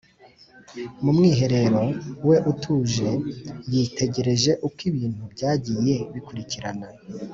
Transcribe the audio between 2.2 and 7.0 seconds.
we utuje, yitegereje uko ibintu byagiye bikurikirana